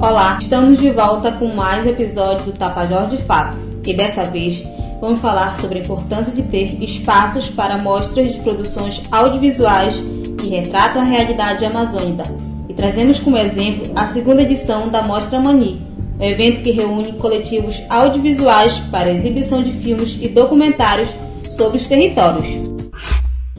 [0.00, 4.66] Olá, estamos de volta com mais episódio do Tapajós de Fato e dessa vez
[5.00, 9.94] vamos falar sobre a importância de ter espaços para mostras de produções audiovisuais
[10.40, 12.24] que retratam a realidade amazônica
[12.68, 15.80] e trazemos como exemplo a segunda edição da Mostra Mani,
[16.18, 21.10] um evento que reúne coletivos audiovisuais para exibição de filmes e documentários
[21.50, 22.71] sobre os territórios.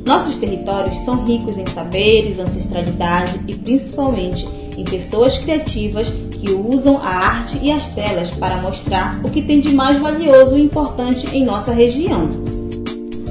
[0.06, 4.46] Nossos territórios são ricos em saberes, ancestralidade e principalmente
[4.78, 9.62] em pessoas criativas que usam a arte e as telas para mostrar o que tem
[9.62, 12.30] de mais valioso e importante em nossa região.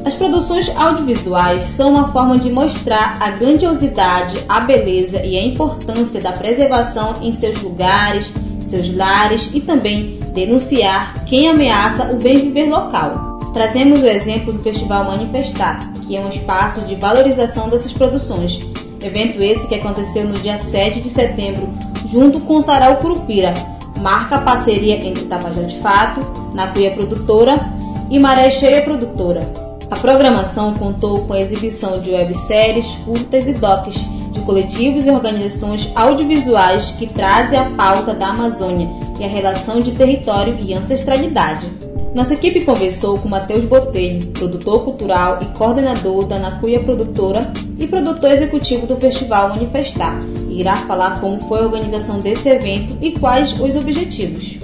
[0.05, 6.21] As produções audiovisuais são uma forma de mostrar a grandiosidade, a beleza e a importância
[6.21, 8.33] da preservação em seus lugares,
[8.69, 13.32] seus lares e também denunciar quem ameaça o bem viver local.
[13.53, 18.61] Trazemos o exemplo do Festival Manifestar, que é um espaço de valorização dessas produções.
[19.03, 21.69] Evento esse que aconteceu no dia 7 de setembro,
[22.11, 23.53] junto com o Sarau Curupira,
[24.01, 26.21] marca a parceria entre Tabajá de Fato,
[26.55, 27.61] Nacuia Produtora
[28.11, 29.41] e Maré Cheia Produtora.
[29.91, 33.95] A programação contou com a exibição de webséries, curtas e docs
[34.33, 38.89] de coletivos e organizações audiovisuais que trazem a pauta da Amazônia
[39.21, 41.67] e a relação de território e ancestralidade.
[42.15, 48.31] Nossa equipe conversou com Matheus Botelho, produtor cultural e coordenador da Nacuia Produtora e produtor
[48.33, 53.59] executivo do Festival Manifestar, e irá falar como foi a organização desse evento e quais
[53.59, 54.59] os objetivos.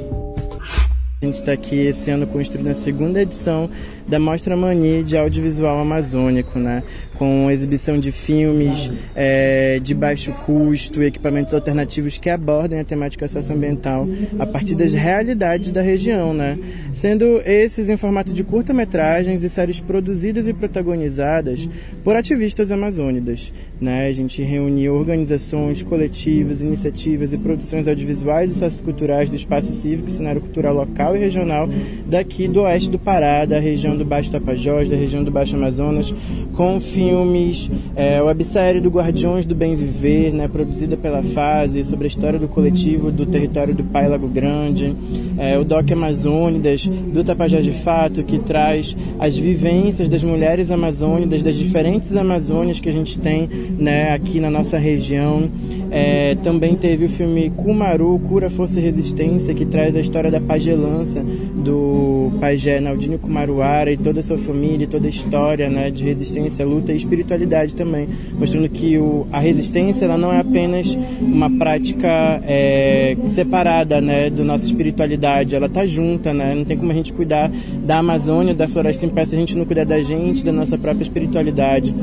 [1.23, 3.71] A gente está aqui esse ano construindo a segunda edição
[4.09, 6.83] da Mostra Mania de Audiovisual Amazônico, né?
[7.19, 14.09] com exibição de filmes é, de baixo custo, equipamentos alternativos que abordem a temática socioambiental
[14.39, 16.59] a partir das realidades da região, né?
[16.93, 21.69] sendo esses em formato de curta-metragens e séries produzidas e protagonizadas
[22.05, 23.53] por ativistas amazônidas.
[23.81, 24.07] Né?
[24.07, 30.13] A gente reuniu organizações, coletivos, iniciativas e produções audiovisuais e socioculturais do espaço cívico e
[30.13, 31.69] cenário cultural local e regional
[32.07, 36.15] daqui do oeste do Pará, da região do Baixo Tapajós, da região do Baixo Amazonas,
[36.55, 42.09] com filmes, é, websérie do Guardiões do Bem Viver, né, produzida pela Fase, sobre a
[42.09, 44.95] história do coletivo do território do Pai Lago Grande,
[45.37, 51.43] é, o Doc Amazônidas, do Tapajós de Fato, que traz as vivências das mulheres amazônicas,
[51.43, 53.49] das diferentes Amazônias que a gente tem
[53.79, 55.49] né, aqui na nossa região.
[55.91, 60.41] É, também teve o filme Kumaru, Cura, Força e Resistência, que traz a história da
[60.41, 61.25] pagelança
[61.65, 66.65] do pajé Naldinho Kumaruara e toda a sua família, toda a história né, de resistência,
[66.65, 72.41] luta e espiritualidade também, mostrando que o, a resistência ela não é apenas uma prática
[72.47, 77.13] é, separada né, da nossa espiritualidade, ela está junta, né, não tem como a gente
[77.13, 77.51] cuidar
[77.85, 80.79] da Amazônia, da floresta em pé se a gente não cuidar da gente, da nossa
[80.79, 81.95] própria espiritualidade.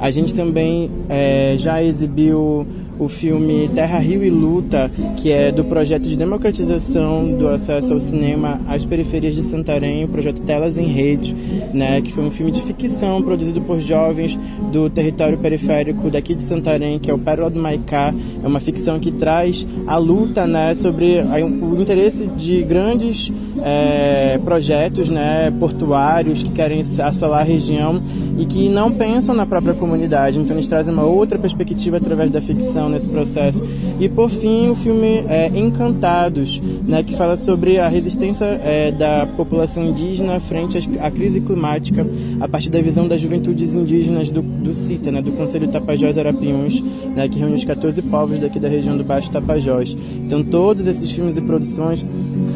[0.00, 2.66] A gente também é, já exibiu
[2.98, 8.00] o filme Terra, Rio e Luta, que é do projeto de democratização do acesso ao
[8.00, 11.34] cinema às periferias de Santarém, o projeto Telas em Rede,
[11.72, 14.38] né, que foi um filme de ficção produzido por jovens
[14.72, 18.14] do território periférico daqui de Santarém, que é o Pérola do Maicá.
[18.42, 23.32] É uma ficção que traz a luta né, sobre o interesse de grandes
[23.62, 28.00] é, projetos né, portuários que querem assolar a região
[28.38, 30.38] e que não pensam na própria comunidade.
[30.38, 33.64] Então eles trazem uma outra perspectiva através da ficção nesse processo.
[34.00, 39.26] E por fim o filme é, Encantados, né, que fala sobre a resistência é, da
[39.36, 42.06] população indígena frente à crise climática
[42.40, 46.82] a partir da visão das juventudes indígenas do, do CITA, né, do Conselho Tapajós Arapiuns,
[47.14, 49.96] né, que reúne os 14 povos daqui da região do Baixo Tapajós.
[50.16, 52.04] Então todos esses filmes e produções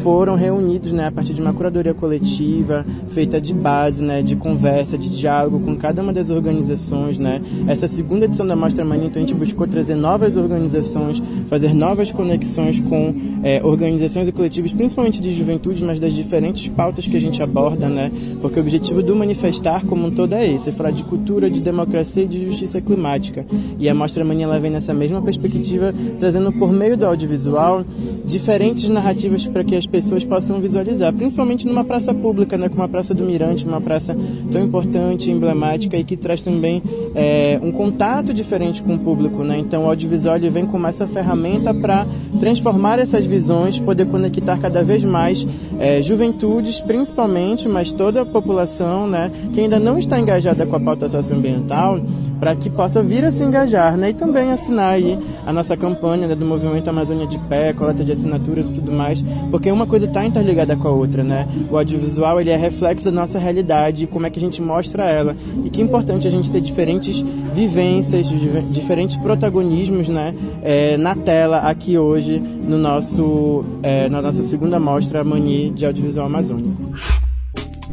[0.03, 4.97] foram reunidos né, a partir de uma curadoria coletiva feita de base, né, de conversa,
[4.97, 7.17] de diálogo com cada uma das organizações.
[7.17, 7.41] Né.
[7.67, 12.79] Essa segunda edição da Mostra Manito a gente buscou trazer novas organizações, fazer novas conexões
[12.79, 13.13] com
[13.43, 17.87] é, organizações e coletivos, principalmente de juventude, mas das diferentes pautas que a gente aborda,
[17.87, 18.11] né,
[18.41, 21.59] porque o objetivo do manifestar como um todo é esse, é falar de cultura, de
[21.59, 23.45] democracia e de justiça climática.
[23.77, 27.83] E a Mostra Mania ela vem nessa mesma perspectiva, trazendo por meio do audiovisual
[28.25, 32.87] diferentes narrativas para que as pessoas possam visualizar, principalmente numa praça pública, né, como a
[32.87, 34.15] Praça do Mirante, uma praça
[34.51, 36.81] tão importante, emblemática e que traz também
[37.15, 39.43] é, um contato diferente com o público.
[39.43, 39.59] Né?
[39.59, 42.05] Então o audiovisual ele vem como essa ferramenta para
[42.39, 45.47] transformar essas visões, poder conectar cada vez mais
[45.79, 50.79] é, juventudes, principalmente, mas toda a população, né, que ainda não está engajada com a
[50.79, 51.99] pauta socioambiental,
[52.39, 56.27] para que possa vir a se engajar, né, e também assinar aí a nossa campanha
[56.27, 60.05] né, do Movimento Amazônia de Pé, coleta de assinaturas e tudo mais, porque uma coisa
[60.05, 61.47] está interligada com a outra, né?
[61.69, 65.35] O audiovisual ele é reflexo da nossa realidade, como é que a gente mostra ela
[65.63, 67.21] e que é importante a gente ter diferentes
[67.53, 68.27] vivências,
[68.69, 75.23] diferentes protagonismos, né, é, na tela aqui hoje no nosso, é, na nossa segunda mostra
[75.23, 77.18] Mani de Audiovisual Amazônico.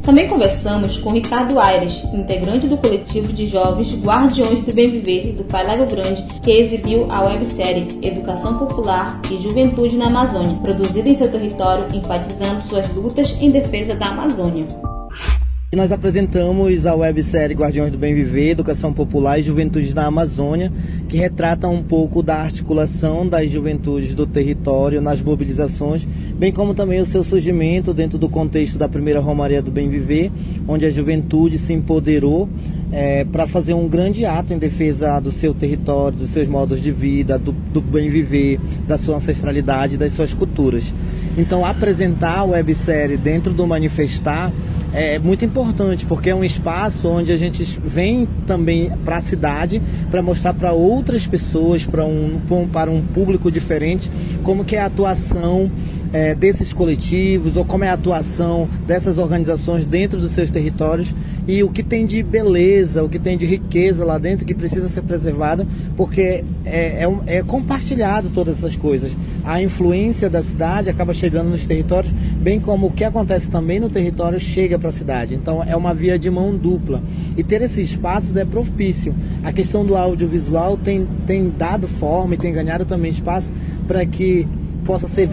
[0.07, 5.45] Também conversamos com Ricardo Aires, integrante do coletivo de jovens Guardiões do Bem Viver do
[5.53, 11.29] Lago Grande, que exibiu a websérie Educação Popular e Juventude na Amazônia, produzida em seu
[11.29, 14.96] território, enfatizando suas lutas em defesa da Amazônia.
[15.75, 20.73] Nós apresentamos a websérie Guardiões do Bem Viver, Educação Popular e Juventudes na Amazônia,
[21.09, 26.07] que retrata um pouco da articulação das juventudes do território nas mobilizações,
[26.39, 30.31] bem como também o seu surgimento dentro do contexto da primeira Romaria do Bem Viver,
[30.69, 32.49] onde a juventude se empoderou
[32.93, 36.93] é, para fazer um grande ato em defesa do seu território, dos seus modos de
[36.93, 40.95] vida, do, do bem viver, da sua ancestralidade, das suas culturas.
[41.37, 44.53] Então, apresentar a websérie dentro do Manifestar
[44.93, 49.83] é muito importante, porque é um espaço onde a gente vem também para a cidade
[50.11, 52.41] para mostrar para outras pessoas, para um,
[52.73, 54.11] para um público diferente,
[54.43, 55.71] como que é a atuação
[56.13, 61.15] é, desses coletivos ou como é a atuação dessas organizações dentro dos seus territórios
[61.49, 64.89] e o que tem de beleza, o que tem de riqueza lá dentro que precisa
[64.89, 65.67] ser preservada,
[65.97, 69.17] porque é, é, é compartilhado todas essas coisas.
[69.45, 73.89] A influência da cidade acaba chegando nos territórios, bem como o que acontece também no
[73.89, 75.35] território chega para a cidade.
[75.35, 77.03] Então é uma via de mão dupla.
[77.37, 79.15] E ter esses espaços é propício.
[79.45, 83.53] A questão do audiovisual tem, tem dado forma e tem ganhado também espaço
[83.87, 84.49] para que
[84.87, 85.29] possa ser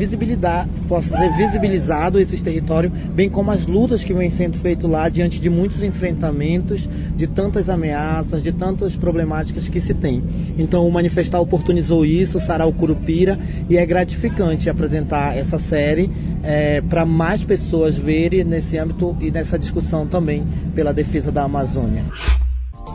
[0.90, 5.40] possa ser visibilizado esses territórios, bem como as lutas que vêm sendo feitas lá diante
[5.40, 10.24] de muitos enfrentamentos, de tantas ameaças, de tantas problemáticas que se tem.
[10.58, 13.40] Então o manifestar oportunizou isso, Sarau Curupira,
[13.70, 16.10] e é gratificante apresentar essa série
[16.44, 22.04] é, para mais pessoas verem nesse âmbito e nessa discussão também pela defesa da Amazônia.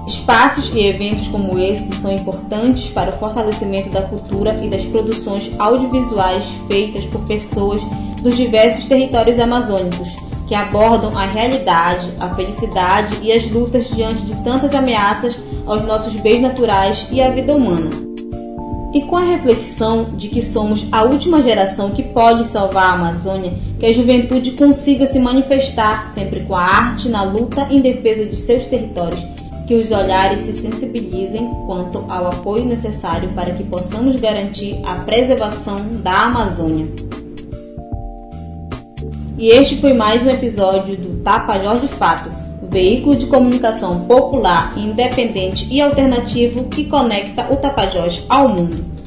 [0.09, 5.53] Espaços e eventos como esse são importantes para o fortalecimento da cultura e das produções
[5.59, 7.83] audiovisuais feitas por pessoas
[8.23, 10.09] dos diversos territórios amazônicos,
[10.47, 16.19] que abordam a realidade, a felicidade e as lutas diante de tantas ameaças aos nossos
[16.19, 17.91] bens naturais e à vida humana.
[18.95, 23.53] E com a reflexão de que somos a última geração que pode salvar a Amazônia,
[23.79, 28.37] que a juventude consiga se manifestar sempre com a arte na luta em defesa de
[28.37, 29.38] seus territórios
[29.69, 35.77] que os olhares se sensibilizem quanto ao apoio necessário para que possamos garantir a preservação
[36.03, 36.87] da Amazônia.
[39.37, 42.31] E este foi mais um episódio do Tapajós de Fato,
[42.63, 48.98] veículo de comunicação popular, independente e alternativo que conecta o Tapajós ao mundo.